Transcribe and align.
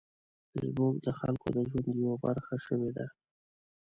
فېسبوک 0.49 0.95
د 1.05 1.07
خلکو 1.19 1.47
د 1.55 1.57
ژوند 1.69 1.87
یوه 2.01 2.15
برخه 2.25 2.55
شوې 2.65 2.91
ده 2.97 3.05